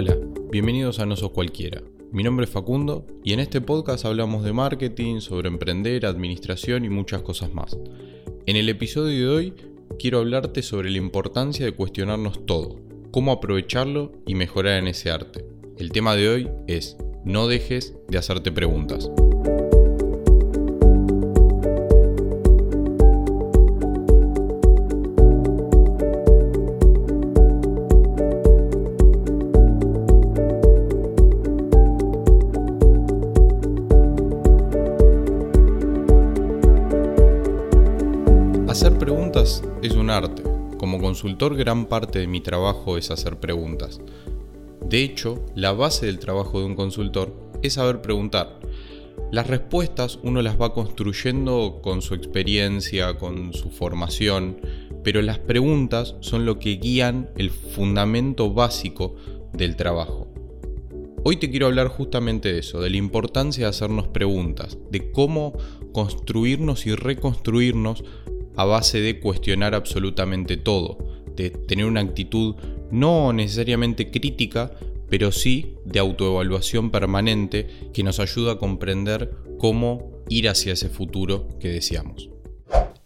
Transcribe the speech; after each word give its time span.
Hola, 0.00 0.16
bienvenidos 0.52 1.00
a 1.00 1.06
No 1.06 1.16
Sos 1.16 1.32
Cualquiera. 1.32 1.82
Mi 2.12 2.22
nombre 2.22 2.44
es 2.44 2.52
Facundo 2.52 3.04
y 3.24 3.32
en 3.32 3.40
este 3.40 3.60
podcast 3.60 4.04
hablamos 4.04 4.44
de 4.44 4.52
marketing, 4.52 5.18
sobre 5.18 5.48
emprender, 5.48 6.06
administración 6.06 6.84
y 6.84 6.88
muchas 6.88 7.22
cosas 7.22 7.52
más. 7.52 7.76
En 8.46 8.54
el 8.54 8.68
episodio 8.68 9.28
de 9.28 9.36
hoy 9.36 9.54
quiero 9.98 10.20
hablarte 10.20 10.62
sobre 10.62 10.88
la 10.88 10.98
importancia 10.98 11.66
de 11.66 11.72
cuestionarnos 11.72 12.46
todo, 12.46 12.76
cómo 13.10 13.32
aprovecharlo 13.32 14.12
y 14.24 14.36
mejorar 14.36 14.78
en 14.78 14.86
ese 14.86 15.10
arte. 15.10 15.44
El 15.78 15.90
tema 15.90 16.14
de 16.14 16.28
hoy 16.28 16.48
es, 16.68 16.96
no 17.24 17.48
dejes 17.48 17.96
de 18.06 18.18
hacerte 18.18 18.52
preguntas. 18.52 19.10
Hacer 38.68 38.98
preguntas 38.98 39.62
es 39.82 39.94
un 39.94 40.10
arte. 40.10 40.42
Como 40.76 41.00
consultor 41.00 41.56
gran 41.56 41.86
parte 41.86 42.18
de 42.18 42.26
mi 42.26 42.42
trabajo 42.42 42.98
es 42.98 43.10
hacer 43.10 43.40
preguntas. 43.40 43.98
De 44.84 45.02
hecho, 45.02 45.42
la 45.54 45.72
base 45.72 46.04
del 46.04 46.18
trabajo 46.18 46.60
de 46.60 46.66
un 46.66 46.74
consultor 46.74 47.34
es 47.62 47.72
saber 47.72 48.02
preguntar. 48.02 48.60
Las 49.32 49.46
respuestas 49.46 50.18
uno 50.22 50.42
las 50.42 50.60
va 50.60 50.74
construyendo 50.74 51.80
con 51.82 52.02
su 52.02 52.12
experiencia, 52.12 53.16
con 53.16 53.54
su 53.54 53.70
formación, 53.70 54.60
pero 55.02 55.22
las 55.22 55.38
preguntas 55.38 56.16
son 56.20 56.44
lo 56.44 56.58
que 56.58 56.76
guían 56.76 57.30
el 57.38 57.48
fundamento 57.48 58.52
básico 58.52 59.14
del 59.54 59.76
trabajo. 59.76 60.28
Hoy 61.24 61.38
te 61.38 61.50
quiero 61.50 61.66
hablar 61.66 61.88
justamente 61.88 62.52
de 62.52 62.58
eso, 62.58 62.82
de 62.82 62.90
la 62.90 62.98
importancia 62.98 63.64
de 63.64 63.70
hacernos 63.70 64.08
preguntas, 64.08 64.76
de 64.90 65.10
cómo 65.10 65.54
construirnos 65.92 66.86
y 66.86 66.94
reconstruirnos 66.94 68.04
a 68.58 68.64
base 68.64 69.00
de 69.00 69.20
cuestionar 69.20 69.76
absolutamente 69.76 70.56
todo, 70.56 70.98
de 71.36 71.50
tener 71.50 71.86
una 71.86 72.00
actitud 72.00 72.56
no 72.90 73.32
necesariamente 73.32 74.10
crítica, 74.10 74.72
pero 75.08 75.30
sí 75.30 75.76
de 75.84 76.00
autoevaluación 76.00 76.90
permanente 76.90 77.68
que 77.94 78.02
nos 78.02 78.18
ayuda 78.18 78.52
a 78.52 78.58
comprender 78.58 79.32
cómo 79.58 80.24
ir 80.28 80.48
hacia 80.48 80.72
ese 80.72 80.88
futuro 80.88 81.48
que 81.60 81.68
deseamos. 81.68 82.30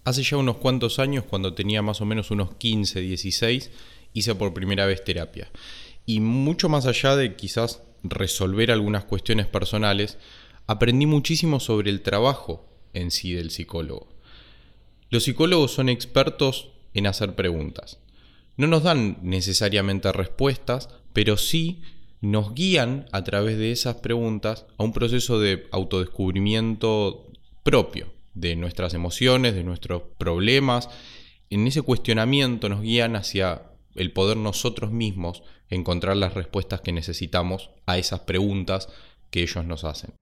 Hace 0.05 0.23
ya 0.23 0.39
unos 0.39 0.57
cuantos 0.57 0.99
años, 0.99 1.25
cuando 1.29 1.53
tenía 1.53 1.83
más 1.83 2.01
o 2.01 2.07
menos 2.07 2.31
unos 2.31 2.55
15, 2.55 3.03
16, 3.03 3.71
hice 4.15 4.35
por 4.35 4.55
primera 4.55 4.87
vez 4.87 5.05
terapia. 5.05 5.51
Y 6.07 6.21
mucho 6.21 6.71
más 6.71 6.87
allá 6.87 7.15
de 7.15 7.37
quizás 7.37 7.83
resolver 8.03 8.71
algunas 8.71 9.05
cuestiones 9.05 9.49
personales, 9.49 10.17
aprendí 10.67 11.05
muchísimo 11.05 11.61
sobre 11.61 11.91
el 11.91 12.01
trabajo 12.01 12.65
en 12.95 13.11
sí 13.11 13.35
del 13.35 13.51
psicólogo. 13.51 14.12
Los 15.13 15.25
psicólogos 15.25 15.73
son 15.73 15.91
expertos 15.91 16.71
en 16.95 17.07
hacer 17.07 17.35
preguntas. 17.35 17.99
No 18.57 18.67
nos 18.67 18.83
dan 18.83 19.19
necesariamente 19.21 20.11
respuestas, 20.11 20.89
pero 21.13 21.37
sí 21.37 21.83
nos 22.23 22.55
guían 22.55 23.05
a 23.13 23.23
través 23.23 23.59
de 23.59 23.73
esas 23.73 23.97
preguntas 23.97 24.65
a 24.79 24.85
un 24.85 24.95
proceso 24.95 25.39
de 25.39 25.67
autodescubrimiento 25.71 27.31
propio 27.63 28.11
de 28.33 28.57
nuestras 28.57 28.95
emociones, 28.95 29.55
de 29.55 29.65
nuestros 29.65 30.03
problemas. 30.17 30.89
En 31.51 31.67
ese 31.67 31.83
cuestionamiento 31.83 32.71
nos 32.71 32.81
guían 32.81 33.15
hacia 33.15 33.65
el 33.95 34.15
poder 34.15 34.39
nosotros 34.39 34.93
mismos 34.93 35.43
encontrar 35.69 36.17
las 36.17 36.33
respuestas 36.33 36.81
que 36.81 36.93
necesitamos 36.93 37.69
a 37.85 37.99
esas 37.99 38.21
preguntas 38.21 38.89
que 39.31 39.43
ellos 39.43 39.67
nos 39.67 39.85
hacen. 39.85 40.15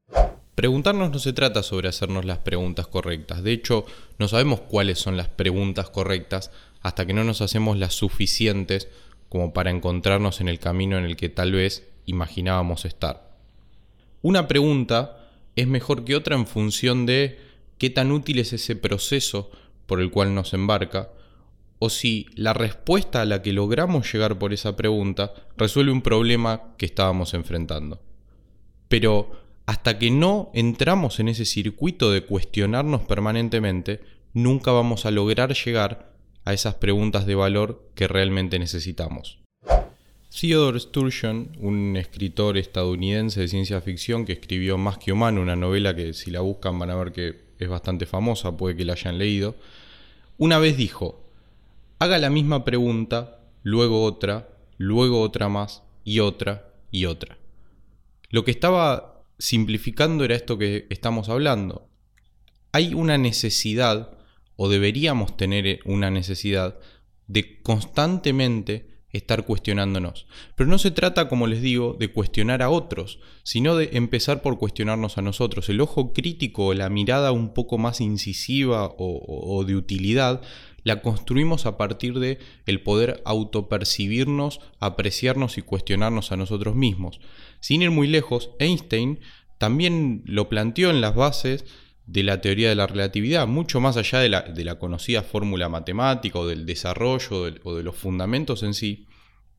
Preguntarnos 0.61 1.11
no 1.11 1.19
se 1.19 1.33
trata 1.33 1.62
sobre 1.62 1.89
hacernos 1.89 2.27
las 2.27 2.36
preguntas 2.36 2.86
correctas. 2.86 3.42
De 3.42 3.50
hecho, 3.50 3.87
no 4.19 4.28
sabemos 4.28 4.60
cuáles 4.60 4.98
son 4.98 5.16
las 5.16 5.28
preguntas 5.28 5.88
correctas 5.88 6.50
hasta 6.82 7.06
que 7.06 7.15
no 7.15 7.25
nos 7.25 7.41
hacemos 7.41 7.78
las 7.78 7.94
suficientes 7.94 8.88
como 9.31 9.54
para 9.54 9.70
encontrarnos 9.70 10.43
en 10.43 10.50
el 10.50 10.59
camino 10.59 10.99
en 10.99 11.06
el 11.06 11.16
que 11.16 11.31
tal 11.31 11.53
vez 11.53 11.88
imaginábamos 12.04 12.84
estar. 12.84 13.38
Una 14.20 14.49
pregunta 14.49 15.31
es 15.56 15.66
mejor 15.66 16.04
que 16.04 16.15
otra 16.15 16.37
en 16.37 16.47
función 16.47 17.06
de 17.06 17.38
qué 17.78 17.88
tan 17.88 18.12
útil 18.12 18.38
es 18.38 18.53
ese 18.53 18.76
proceso 18.76 19.50
por 19.87 19.99
el 19.99 20.10
cual 20.10 20.34
nos 20.34 20.53
embarca, 20.53 21.09
o 21.78 21.88
si 21.88 22.26
la 22.34 22.53
respuesta 22.53 23.22
a 23.22 23.25
la 23.25 23.41
que 23.41 23.54
logramos 23.54 24.12
llegar 24.12 24.38
por 24.38 24.53
esa 24.53 24.76
pregunta 24.76 25.32
resuelve 25.56 25.91
un 25.91 26.03
problema 26.03 26.75
que 26.76 26.84
estábamos 26.84 27.32
enfrentando. 27.32 28.03
Pero 28.88 29.49
hasta 29.70 30.00
que 30.00 30.10
no 30.10 30.50
entramos 30.53 31.20
en 31.20 31.28
ese 31.28 31.44
circuito 31.44 32.10
de 32.10 32.25
cuestionarnos 32.25 33.03
permanentemente, 33.03 34.00
nunca 34.32 34.72
vamos 34.72 35.06
a 35.06 35.12
lograr 35.12 35.54
llegar 35.54 36.12
a 36.44 36.53
esas 36.53 36.75
preguntas 36.75 37.25
de 37.25 37.36
valor 37.36 37.88
que 37.94 38.08
realmente 38.08 38.58
necesitamos. 38.58 39.38
Theodore 40.28 40.81
Sturgeon, 40.81 41.53
un 41.60 41.97
escritor 41.97 42.58
estadounidense 42.58 43.42
de 43.42 43.47
ciencia 43.47 43.81
ficción 43.81 44.25
que 44.25 44.32
escribió 44.32 44.76
Más 44.76 44.98
que 44.98 45.12
humano, 45.12 45.41
una 45.41 45.54
novela 45.54 45.94
que 45.94 46.14
si 46.14 46.32
la 46.32 46.41
buscan 46.41 46.76
van 46.76 46.91
a 46.91 46.97
ver 46.97 47.12
que 47.12 47.37
es 47.60 47.69
bastante 47.69 48.06
famosa, 48.06 48.56
puede 48.56 48.75
que 48.75 48.84
la 48.84 48.94
hayan 48.94 49.19
leído, 49.19 49.54
una 50.37 50.58
vez 50.58 50.76
dijo, 50.76 51.31
haga 52.00 52.19
la 52.19 52.28
misma 52.28 52.64
pregunta, 52.64 53.38
luego 53.62 54.02
otra, 54.02 54.48
luego 54.78 55.20
otra 55.20 55.48
más 55.48 55.84
y 56.02 56.19
otra 56.19 56.72
y 56.91 57.04
otra. 57.04 57.38
Lo 58.31 58.44
que 58.44 58.50
estaba 58.50 59.19
simplificando 59.40 60.24
era 60.24 60.36
esto 60.36 60.58
que 60.58 60.86
estamos 60.90 61.28
hablando. 61.28 61.90
Hay 62.72 62.94
una 62.94 63.18
necesidad, 63.18 64.16
o 64.54 64.68
deberíamos 64.68 65.36
tener 65.36 65.80
una 65.84 66.10
necesidad, 66.10 66.78
de 67.26 67.60
constantemente 67.62 68.90
estar 69.12 69.44
cuestionándonos. 69.44 70.26
Pero 70.54 70.70
no 70.70 70.78
se 70.78 70.90
trata, 70.90 71.28
como 71.28 71.46
les 71.46 71.62
digo, 71.62 71.96
de 71.98 72.12
cuestionar 72.12 72.62
a 72.62 72.70
otros, 72.70 73.18
sino 73.42 73.74
de 73.74 73.90
empezar 73.94 74.42
por 74.42 74.58
cuestionarnos 74.58 75.18
a 75.18 75.22
nosotros. 75.22 75.68
El 75.68 75.80
ojo 75.80 76.12
crítico, 76.12 76.74
la 76.74 76.88
mirada 76.90 77.32
un 77.32 77.52
poco 77.52 77.78
más 77.78 78.00
incisiva 78.00 78.94
o, 78.96 79.64
de 79.66 79.74
utilidad, 79.74 80.42
la 80.84 81.02
construimos 81.02 81.66
a 81.66 81.76
partir 81.76 82.18
de 82.18 82.38
el 82.66 82.82
poder 82.82 83.22
autopercibirnos, 83.24 84.60
apreciarnos 84.78 85.58
y 85.58 85.62
cuestionarnos 85.62 86.32
a 86.32 86.36
nosotros 86.36 86.74
mismos. 86.74 87.20
Sin 87.60 87.82
ir 87.82 87.91
muy 87.91 88.06
lejos, 88.06 88.50
Einstein 88.58 89.20
también 89.58 90.22
lo 90.24 90.48
planteó 90.48 90.90
en 90.90 91.00
las 91.00 91.14
bases 91.14 91.64
de 92.06 92.22
la 92.22 92.40
teoría 92.40 92.70
de 92.70 92.74
la 92.74 92.86
relatividad, 92.86 93.46
mucho 93.46 93.80
más 93.80 93.96
allá 93.96 94.19
de 94.19 94.28
la, 94.28 94.78
conocida 94.78 95.22
fórmula 95.22 95.69
matemática 95.69 96.38
o 96.38 96.46
del 96.46 96.66
desarrollo 96.66 97.52
o 97.62 97.74
de 97.76 97.82
los 97.82 97.94
fundamentos 97.94 98.62
en 98.62 98.74
sí. 98.74 99.06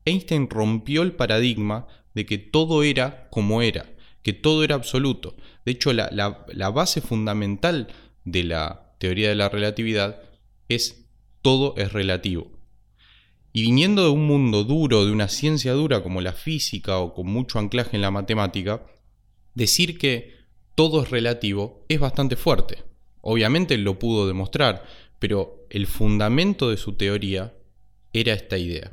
Einstein 0.04 0.50
rompió 0.50 1.02
el 1.02 1.12
paradigma 1.12 1.86
de 2.14 2.26
que 2.26 2.38
todo 2.38 2.82
era 2.82 3.28
como 3.30 3.62
era, 3.62 3.94
que 4.22 4.32
todo 4.32 4.64
era 4.64 4.74
absoluto. 4.74 5.36
De 5.64 5.72
hecho, 5.72 5.92
la, 5.92 6.10
la 6.10 6.70
base 6.70 7.00
fundamental 7.00 7.88
de 8.24 8.44
la 8.44 8.96
teoría 8.98 9.28
de 9.28 9.34
la 9.34 9.48
relatividad 9.48 10.20
es 10.68 11.01
todo 11.42 11.74
es 11.76 11.92
relativo. 11.92 12.50
Y 13.52 13.62
viniendo 13.62 14.04
de 14.04 14.10
un 14.10 14.26
mundo 14.26 14.64
duro, 14.64 15.04
de 15.04 15.12
una 15.12 15.28
ciencia 15.28 15.72
dura 15.72 16.02
como 16.02 16.20
la 16.20 16.32
física 16.32 16.98
o 16.98 17.12
con 17.12 17.26
mucho 17.26 17.58
anclaje 17.58 17.96
en 17.96 18.02
la 18.02 18.10
matemática, 18.10 18.86
decir 19.54 19.98
que 19.98 20.34
todo 20.74 21.02
es 21.02 21.10
relativo 21.10 21.84
es 21.88 22.00
bastante 22.00 22.36
fuerte. 22.36 22.82
Obviamente 23.20 23.76
lo 23.76 23.98
pudo 23.98 24.26
demostrar, 24.26 24.84
pero 25.18 25.66
el 25.68 25.86
fundamento 25.86 26.70
de 26.70 26.78
su 26.78 26.94
teoría 26.94 27.54
era 28.12 28.32
esta 28.32 28.56
idea. 28.56 28.92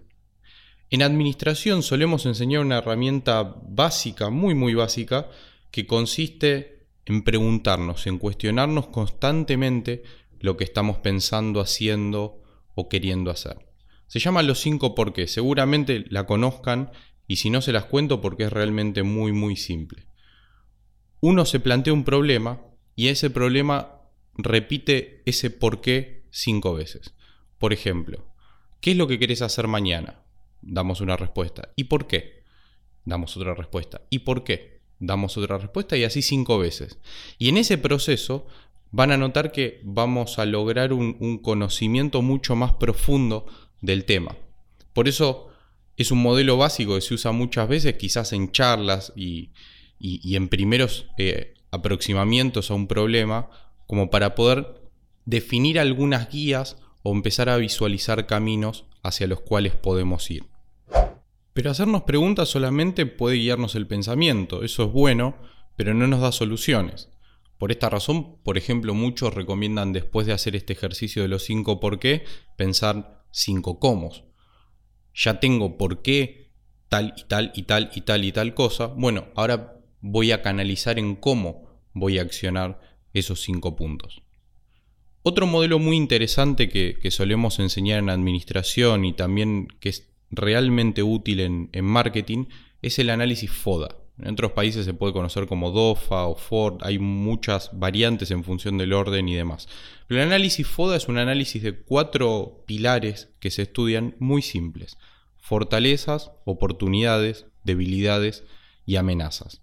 En 0.89 1.03
administración 1.03 1.83
solemos 1.83 2.25
enseñar 2.25 2.61
una 2.61 2.79
herramienta 2.79 3.43
básica, 3.43 4.29
muy 4.29 4.55
muy 4.55 4.73
básica, 4.73 5.29
que 5.71 5.85
consiste 5.85 6.87
en 7.05 7.23
preguntarnos, 7.23 8.07
en 8.07 8.17
cuestionarnos 8.17 8.87
constantemente 8.87 10.03
lo 10.39 10.57
que 10.57 10.63
estamos 10.63 10.97
pensando, 10.97 11.61
haciendo 11.61 12.41
o 12.75 12.89
queriendo 12.89 13.31
hacer. 13.31 13.67
Se 14.07 14.19
llama 14.19 14.43
los 14.43 14.59
cinco 14.59 14.95
por 14.95 15.13
qué, 15.13 15.27
seguramente 15.27 16.05
la 16.09 16.25
conozcan 16.25 16.91
y 17.27 17.37
si 17.37 17.49
no 17.49 17.61
se 17.61 17.73
las 17.73 17.85
cuento 17.85 18.21
porque 18.21 18.43
es 18.43 18.53
realmente 18.53 19.03
muy 19.03 19.31
muy 19.31 19.55
simple 19.55 20.09
uno 21.21 21.45
se 21.45 21.59
plantea 21.59 21.93
un 21.93 22.03
problema 22.03 22.61
y 22.95 23.07
ese 23.07 23.29
problema 23.29 24.01
repite 24.37 25.21
ese 25.25 25.49
por 25.49 25.81
qué 25.81 26.25
cinco 26.31 26.73
veces. 26.73 27.13
Por 27.57 27.73
ejemplo, 27.73 28.33
¿qué 28.81 28.91
es 28.91 28.97
lo 28.97 29.07
que 29.07 29.19
querés 29.19 29.41
hacer 29.41 29.67
mañana? 29.67 30.23
Damos 30.61 31.01
una 31.01 31.17
respuesta. 31.17 31.73
¿Y 31.75 31.85
por 31.85 32.07
qué? 32.07 32.43
Damos 33.05 33.35
otra 33.35 33.53
respuesta. 33.53 34.01
¿Y 34.09 34.19
por 34.19 34.43
qué? 34.43 34.78
Damos 34.99 35.37
otra 35.37 35.57
respuesta 35.57 35.97
y 35.97 36.03
así 36.03 36.21
cinco 36.21 36.59
veces. 36.59 36.99
Y 37.37 37.49
en 37.49 37.57
ese 37.57 37.77
proceso 37.77 38.45
van 38.91 39.11
a 39.11 39.17
notar 39.17 39.51
que 39.51 39.81
vamos 39.83 40.39
a 40.39 40.45
lograr 40.45 40.93
un, 40.93 41.39
conocimiento 41.39 42.21
mucho 42.21 42.55
más 42.55 42.73
profundo 42.73 43.45
del 43.81 44.05
tema. 44.05 44.35
Por 44.93 45.07
eso 45.07 45.45
Es 45.95 46.11
un 46.11 46.21
modelo 46.21 46.55
básico 46.55 46.95
que 46.95 47.01
se 47.01 47.13
usa 47.13 47.33
muchas 47.33 47.67
veces, 47.67 47.95
quizás 47.95 48.31
en 48.31 48.53
charlas 48.53 49.11
y, 49.17 49.51
en 49.99 50.47
primeros 50.47 51.07
eh, 51.17 51.55
aproximamientos 51.71 52.71
a 52.71 52.73
un 52.73 52.87
problema, 52.87 53.49
como 53.85 54.09
para 54.09 54.33
poder 54.33 54.79
definir 55.25 55.77
algunas 55.77 56.29
guías 56.29 56.77
o 57.03 57.11
empezar 57.11 57.49
a 57.49 57.57
visualizar 57.57 58.27
caminos 58.27 58.85
hacia 59.03 59.27
los 59.27 59.41
cuales 59.41 59.75
podemos 59.75 60.31
ir. 60.31 60.45
Pero 61.59 61.71
hacernos 61.71 62.03
preguntas 62.03 62.47
solamente 62.47 63.05
puede 63.05 63.35
guiarnos 63.35 63.75
el 63.75 63.85
pensamiento, 63.85 64.63
eso 64.63 64.85
es 64.85 64.93
bueno, 64.93 65.35
pero 65.75 65.93
no 65.93 66.07
nos 66.07 66.21
da 66.21 66.31
soluciones. 66.31 67.09
Por 67.57 67.73
esta 67.73 67.89
razón, 67.89 68.37
por 68.43 68.57
ejemplo, 68.57 68.93
muchos 68.93 69.33
recomiendan 69.33 69.91
después 69.91 70.25
de 70.25 70.31
hacer 70.31 70.55
este 70.55 70.71
ejercicio 70.71 71.21
de 71.21 71.27
los 71.27 71.43
cinco 71.43 71.81
por 71.81 71.99
qué, 71.99 72.23
pensar 72.55 73.25
cinco 73.33 73.77
cómo. 73.77 74.09
Ya 75.13 75.41
tengo 75.41 75.77
por 75.77 76.01
qué 76.01 76.53
tal 76.87 77.13
y 77.17 77.25
tal 77.25 77.51
y 77.53 77.63
tal 77.63 77.91
y 77.93 78.01
tal 78.03 78.23
y 78.23 78.31
tal 78.31 78.53
cosa. 78.53 78.87
Bueno, 78.87 79.27
ahora 79.35 79.81
voy 79.99 80.31
a 80.31 80.41
canalizar 80.41 80.97
en 80.97 81.17
cómo 81.17 81.81
voy 81.91 82.19
a 82.19 82.21
accionar 82.21 82.79
esos 83.11 83.41
cinco 83.41 83.75
puntos. 83.75 84.23
Otro 85.23 85.45
modelo 85.45 85.77
muy 85.79 85.97
interesante 85.97 86.69
que, 86.69 87.11
solemos 87.11 87.59
enseñar 87.59 87.99
en 87.99 88.09
administración 88.09 89.03
y 89.03 89.11
también 89.11 89.67
que 89.81 89.89
es 89.89 90.08
realmente 90.31 91.03
útil 91.03 91.39
en, 91.39 91.69
en 91.71 91.85
marketing 91.85 92.45
es 92.81 92.99
el 92.99 93.09
análisis 93.09 93.51
FODA. 93.51 93.95
En 94.21 94.33
otros 94.33 94.51
países 94.51 94.85
se 94.85 94.93
puede 94.93 95.13
conocer 95.13 95.47
como 95.47 95.71
DOFA 95.71 96.25
o 96.25 96.35
FORD, 96.35 96.83
hay 96.83 96.99
muchas 96.99 97.69
variantes 97.73 98.31
en 98.31 98.43
función 98.43 98.77
del 98.77 98.91
orden 98.91 99.29
y 99.29 99.35
demás. 99.35 99.69
Pero 100.07 100.21
el 100.21 100.27
análisis 100.27 100.67
FODA 100.67 100.97
es 100.97 101.07
un 101.07 101.17
análisis 101.17 101.63
de 101.63 101.79
cuatro 101.79 102.63
pilares 102.65 103.29
que 103.39 103.49
se 103.49 103.61
estudian 103.61 104.15
muy 104.19 104.41
simples. 104.41 104.97
Fortalezas, 105.37 106.31
oportunidades, 106.43 107.45
debilidades 107.63 108.43
y 108.85 108.97
amenazas. 108.97 109.61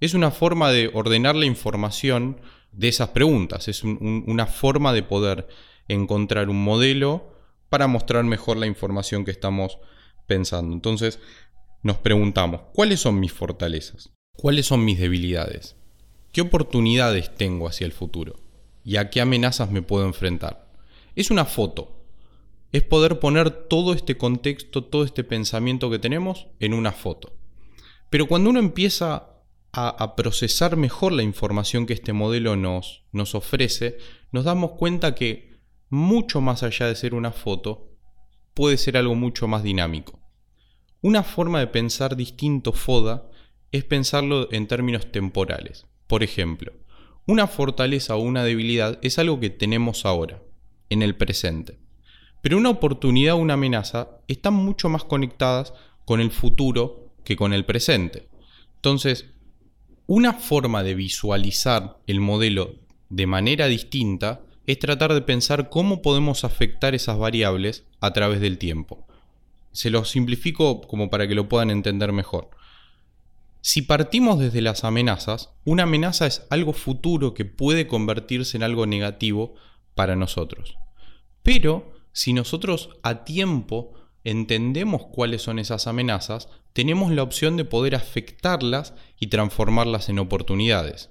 Es 0.00 0.14
una 0.14 0.32
forma 0.32 0.70
de 0.70 0.90
ordenar 0.92 1.36
la 1.36 1.46
información 1.46 2.40
de 2.72 2.88
esas 2.88 3.10
preguntas, 3.10 3.68
es 3.68 3.84
una 3.84 4.46
forma 4.46 4.92
de 4.92 5.04
poder 5.04 5.46
encontrar 5.86 6.48
un 6.48 6.62
modelo 6.64 7.33
para 7.74 7.88
mostrar 7.88 8.22
mejor 8.22 8.56
la 8.56 8.68
información 8.68 9.24
que 9.24 9.32
estamos 9.32 9.78
pensando. 10.28 10.72
Entonces, 10.76 11.18
nos 11.82 11.98
preguntamos, 11.98 12.60
¿cuáles 12.72 13.00
son 13.00 13.18
mis 13.18 13.32
fortalezas? 13.32 14.12
¿Cuáles 14.36 14.66
son 14.66 14.84
mis 14.84 14.96
debilidades? 14.96 15.74
¿Qué 16.30 16.40
oportunidades 16.40 17.34
tengo 17.34 17.66
hacia 17.66 17.84
el 17.84 17.90
futuro? 17.90 18.36
¿Y 18.84 18.94
a 18.94 19.10
qué 19.10 19.20
amenazas 19.20 19.72
me 19.72 19.82
puedo 19.82 20.06
enfrentar? 20.06 20.70
Es 21.16 21.32
una 21.32 21.46
foto. 21.46 22.06
Es 22.70 22.84
poder 22.84 23.18
poner 23.18 23.50
todo 23.50 23.92
este 23.92 24.16
contexto, 24.16 24.84
todo 24.84 25.02
este 25.02 25.24
pensamiento 25.24 25.90
que 25.90 25.98
tenemos 25.98 26.46
en 26.60 26.74
una 26.74 26.92
foto. 26.92 27.32
Pero 28.08 28.28
cuando 28.28 28.50
uno 28.50 28.60
empieza 28.60 29.30
a, 29.72 30.14
procesar 30.14 30.76
mejor 30.76 31.12
la 31.12 31.24
información 31.24 31.86
que 31.86 31.94
este 31.94 32.12
modelo 32.12 32.54
nos, 32.54 33.02
ofrece, 33.34 33.98
nos 34.30 34.44
damos 34.44 34.74
cuenta 34.78 35.16
que 35.16 35.53
mucho 35.88 36.40
más 36.40 36.62
allá 36.62 36.86
de 36.86 36.96
ser 36.96 37.14
una 37.14 37.32
foto, 37.32 37.90
puede 38.54 38.76
ser 38.76 38.96
algo 38.96 39.14
mucho 39.14 39.48
más 39.48 39.62
dinámico. 39.62 40.20
Una 41.02 41.22
forma 41.22 41.60
de 41.60 41.66
pensar 41.66 42.16
distinto 42.16 42.72
FODA 42.72 43.28
es 43.72 43.84
pensarlo 43.84 44.50
en 44.52 44.66
términos 44.66 45.10
temporales. 45.12 45.86
Por 46.06 46.22
ejemplo, 46.22 46.72
una 47.26 47.46
fortaleza 47.46 48.16
o 48.16 48.20
una 48.20 48.44
debilidad 48.44 48.98
es 49.02 49.18
algo 49.18 49.40
que 49.40 49.50
tenemos 49.50 50.06
ahora, 50.06 50.42
en 50.90 51.02
el 51.02 51.16
presente. 51.16 51.78
Pero 52.40 52.58
una 52.58 52.70
oportunidad 52.70 53.34
o 53.34 53.38
una 53.38 53.54
amenaza 53.54 54.20
están 54.28 54.54
mucho 54.54 54.88
más 54.88 55.04
conectadas 55.04 55.72
con 56.04 56.20
el 56.20 56.30
futuro 56.30 57.14
que 57.24 57.36
con 57.36 57.52
el 57.52 57.64
presente. 57.64 58.28
Entonces, 58.76 59.30
una 60.06 60.34
forma 60.34 60.82
de 60.82 60.94
visualizar 60.94 61.98
el 62.06 62.20
modelo 62.20 62.74
de 63.08 63.26
manera 63.26 63.66
distinta 63.66 64.42
es 64.66 64.78
tratar 64.78 65.12
de 65.12 65.22
pensar 65.22 65.68
cómo 65.68 66.02
podemos 66.02 66.44
afectar 66.44 66.94
esas 66.94 67.18
variables 67.18 67.84
a 68.00 68.12
través 68.12 68.40
del 68.40 68.58
tiempo. 68.58 69.06
Se 69.72 69.90
lo 69.90 70.04
simplifico 70.04 70.80
como 70.82 71.10
para 71.10 71.26
que 71.28 71.34
lo 71.34 71.48
puedan 71.48 71.70
entender 71.70 72.12
mejor. 72.12 72.50
Si 73.60 73.82
partimos 73.82 74.38
desde 74.38 74.60
las 74.60 74.84
amenazas, 74.84 75.50
una 75.64 75.84
amenaza 75.84 76.26
es 76.26 76.46
algo 76.50 76.72
futuro 76.72 77.34
que 77.34 77.44
puede 77.44 77.86
convertirse 77.86 78.56
en 78.56 78.62
algo 78.62 78.86
negativo 78.86 79.54
para 79.94 80.16
nosotros. 80.16 80.76
Pero 81.42 81.92
si 82.12 82.32
nosotros 82.32 82.90
a 83.02 83.24
tiempo 83.24 83.94
entendemos 84.22 85.06
cuáles 85.06 85.42
son 85.42 85.58
esas 85.58 85.86
amenazas, 85.86 86.48
tenemos 86.72 87.12
la 87.12 87.22
opción 87.22 87.56
de 87.56 87.64
poder 87.64 87.94
afectarlas 87.94 88.94
y 89.18 89.28
transformarlas 89.28 90.08
en 90.08 90.18
oportunidades. 90.18 91.10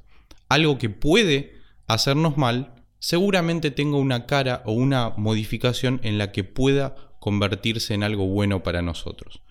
Algo 0.49 0.77
que 0.77 0.89
puede 0.89 1.53
hacernos 1.87 2.37
mal, 2.37 2.82
seguramente 3.03 3.69
tenga 3.69 3.97
una 3.97 4.25
cara 4.25 4.63
o 4.65 4.71
una 4.71 5.09
modificación 5.17 5.99
en 6.03 6.17
la 6.17 6.31
que 6.31 6.45
pueda 6.45 6.95
convertirse 7.19 7.93
en 7.93 8.01
algo 8.01 8.27
bueno 8.27 8.63
para 8.63 8.81
nosotros. 8.81 9.41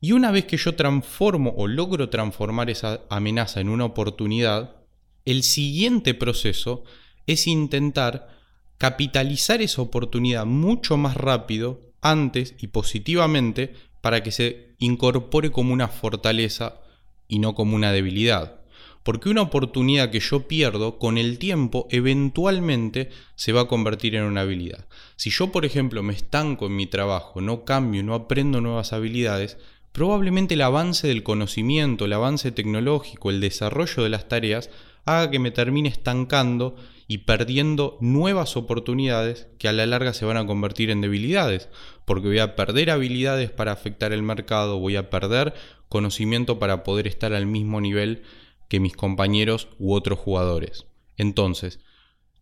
Y 0.00 0.12
una 0.12 0.30
vez 0.30 0.44
que 0.44 0.56
yo 0.56 0.76
transformo 0.76 1.52
o 1.56 1.66
logro 1.66 2.10
transformar 2.10 2.70
esa 2.70 3.00
amenaza 3.10 3.60
en 3.60 3.70
una 3.70 3.86
oportunidad, 3.86 4.76
el 5.24 5.42
siguiente 5.42 6.14
proceso 6.14 6.84
es 7.26 7.48
intentar 7.48 8.38
capitalizar 8.78 9.62
esa 9.62 9.82
oportunidad 9.82 10.46
mucho 10.46 10.96
más 10.96 11.16
rápido, 11.16 11.80
antes 12.02 12.54
y 12.60 12.68
positivamente, 12.68 13.74
para 14.00 14.22
que 14.22 14.30
se 14.30 14.76
incorpore 14.78 15.50
como 15.50 15.72
una 15.72 15.88
fortaleza 15.88 16.76
y 17.26 17.40
no 17.40 17.56
como 17.56 17.74
una 17.74 17.90
debilidad. 17.90 18.61
Porque 19.02 19.30
una 19.30 19.42
oportunidad 19.42 20.10
que 20.10 20.20
yo 20.20 20.46
pierdo 20.46 20.98
con 20.98 21.18
el 21.18 21.38
tiempo 21.38 21.88
eventualmente 21.90 23.10
se 23.34 23.52
va 23.52 23.62
a 23.62 23.68
convertir 23.68 24.14
en 24.14 24.24
una 24.24 24.42
habilidad. 24.42 24.86
Si 25.16 25.30
yo, 25.30 25.50
por 25.50 25.64
ejemplo, 25.64 26.02
me 26.02 26.12
estanco 26.12 26.66
en 26.66 26.76
mi 26.76 26.86
trabajo, 26.86 27.40
no 27.40 27.64
cambio, 27.64 28.02
no 28.02 28.14
aprendo 28.14 28.60
nuevas 28.60 28.92
habilidades, 28.92 29.58
probablemente 29.92 30.54
el 30.54 30.62
avance 30.62 31.08
del 31.08 31.22
conocimiento, 31.22 32.04
el 32.04 32.12
avance 32.12 32.52
tecnológico, 32.52 33.30
el 33.30 33.40
desarrollo 33.40 34.02
de 34.02 34.08
las 34.08 34.28
tareas 34.28 34.70
haga 35.04 35.30
que 35.30 35.38
me 35.38 35.50
termine 35.50 35.88
estancando 35.88 36.76
y 37.08 37.18
perdiendo 37.18 37.98
nuevas 38.00 38.56
oportunidades 38.56 39.48
que 39.58 39.68
a 39.68 39.72
la 39.72 39.84
larga 39.84 40.14
se 40.14 40.24
van 40.24 40.36
a 40.36 40.46
convertir 40.46 40.90
en 40.90 41.00
debilidades, 41.00 41.68
porque 42.04 42.28
voy 42.28 42.38
a 42.38 42.56
perder 42.56 42.90
habilidades 42.90 43.50
para 43.50 43.72
afectar 43.72 44.12
el 44.12 44.22
mercado, 44.22 44.78
voy 44.78 44.96
a 44.96 45.10
perder 45.10 45.54
conocimiento 45.88 46.58
para 46.58 46.84
poder 46.84 47.06
estar 47.06 47.34
al 47.34 47.46
mismo 47.46 47.80
nivel 47.80 48.22
que 48.72 48.80
mis 48.80 48.96
compañeros 48.96 49.68
u 49.78 49.92
otros 49.92 50.18
jugadores. 50.18 50.86
Entonces, 51.18 51.78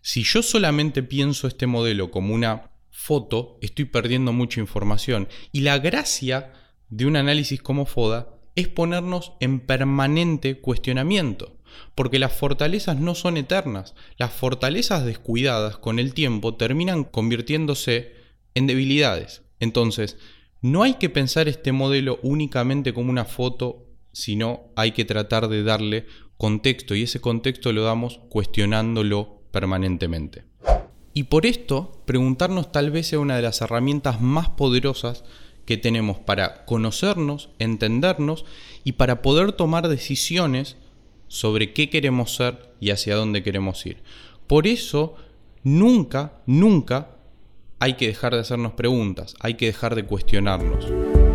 si 0.01 0.23
yo 0.23 0.45
solamente 0.45 1.03
pienso 1.03 1.49
este 1.49 1.67
modelo 1.67 2.13
como 2.13 2.33
una 2.33 2.71
foto, 2.89 3.59
estoy 3.63 3.87
perdiendo 3.87 4.33
mucha 4.33 4.61
información. 4.61 5.27
Y 5.51 5.63
la 5.63 5.81
gracia 5.81 6.53
de 6.89 7.07
un 7.07 7.17
análisis 7.17 7.61
como 7.61 7.85
FODA 7.85 8.29
es 8.55 8.69
ponernos 8.69 9.33
en 9.41 9.59
permanente 9.59 10.61
cuestionamiento. 10.61 11.57
Porque 11.97 12.21
las 12.21 12.33
fortalezas 12.33 13.01
no 13.01 13.17
son 13.17 13.37
eternas. 13.37 13.97
Las 14.17 14.33
fortalezas 14.33 15.05
descuidadas 15.05 15.79
con 15.79 15.99
el 15.99 16.15
tiempo 16.15 16.55
terminan 16.55 17.03
convirtiéndose 17.03 18.15
en 18.55 18.69
debilidades. 18.69 19.43
Entonces, 19.59 20.17
no 20.61 20.85
hay 20.85 20.95
que 20.95 21.11
pensar 21.11 21.49
este 21.49 21.73
modelo 21.73 22.21
únicamente 22.23 22.95
como 22.95 23.11
una 23.11 23.25
foto 23.25 23.90
sino 24.13 24.73
hay 24.77 24.93
que 24.93 25.05
tratar 25.05 25.49
de 25.49 25.63
darle 25.63 26.07
contexto 26.37 26.95
y 26.95 27.03
ese 27.03 27.21
contexto 27.21 27.73
lo 27.73 27.83
damos 27.83 28.21
cuestionándolo 28.29 29.43
permanentemente. 29.51 30.45
Y 31.13 31.25
por 31.25 31.45
esto, 31.45 32.03
preguntarnos 32.07 32.73
tal 32.73 32.91
vez 32.91 33.09
sea 33.09 33.19
una 33.19 33.37
de 33.37 33.43
las 33.43 33.61
herramientas 33.61 34.21
más 34.21 34.49
poderosas 34.49 35.25
que 35.67 35.77
tenemos 35.77 36.19
para 36.19 36.65
conocernos, 36.65 37.51
entendernos 37.59 38.45
y 38.85 38.93
para 38.93 39.23
poder 39.23 39.53
tomar 39.53 39.89
decisiones 39.89 40.77
sobre 41.29 41.73
qué 41.73 41.91
queremos 41.91 42.35
ser 42.35 42.75
y 42.81 42.91
hacia 42.91 43.17
dónde 43.17 43.43
queremos 43.43 43.85
ir. 43.87 44.03
Por 44.47 44.67
eso, 44.67 45.15
nunca, 45.63 46.43
nunca 46.47 47.17
hay 47.79 47.95
que 47.95 48.09
dejar 48.09 48.35
de 48.35 48.41
hacernos 48.41 48.73
preguntas, 48.73 49.35
hay 49.41 49.55
que 49.55 49.67
dejar 49.67 49.95
de 49.95 50.05
cuestionarnos. 50.05 51.30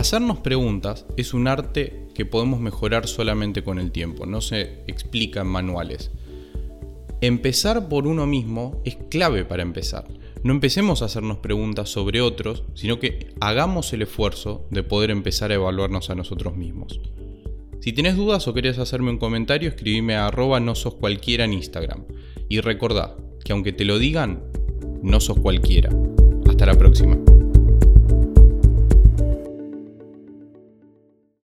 Hacernos 0.00 0.38
preguntas 0.38 1.04
es 1.18 1.34
un 1.34 1.46
arte 1.46 2.06
que 2.14 2.24
podemos 2.24 2.58
mejorar 2.58 3.06
solamente 3.06 3.62
con 3.62 3.78
el 3.78 3.92
tiempo, 3.92 4.24
no 4.24 4.40
se 4.40 4.82
explica 4.86 5.42
en 5.42 5.48
manuales. 5.48 6.10
Empezar 7.20 7.86
por 7.90 8.06
uno 8.06 8.26
mismo 8.26 8.80
es 8.86 8.96
clave 9.10 9.44
para 9.44 9.62
empezar. 9.62 10.08
No 10.42 10.54
empecemos 10.54 11.02
a 11.02 11.04
hacernos 11.04 11.36
preguntas 11.40 11.90
sobre 11.90 12.22
otros, 12.22 12.64
sino 12.72 12.98
que 12.98 13.34
hagamos 13.42 13.92
el 13.92 14.00
esfuerzo 14.00 14.66
de 14.70 14.82
poder 14.82 15.10
empezar 15.10 15.50
a 15.50 15.56
evaluarnos 15.56 16.08
a 16.08 16.14
nosotros 16.14 16.56
mismos. 16.56 16.98
Si 17.80 17.92
tienes 17.92 18.16
dudas 18.16 18.48
o 18.48 18.54
querés 18.54 18.78
hacerme 18.78 19.10
un 19.10 19.18
comentario, 19.18 19.68
escribime 19.68 20.14
a 20.14 20.28
arroba 20.28 20.60
no 20.60 20.76
sos 20.76 20.94
cualquiera 20.94 21.44
en 21.44 21.52
Instagram. 21.52 22.06
Y 22.48 22.60
recordá 22.60 23.18
que 23.44 23.52
aunque 23.52 23.74
te 23.74 23.84
lo 23.84 23.98
digan, 23.98 24.44
no 25.02 25.20
sos 25.20 25.38
cualquiera. 25.38 25.90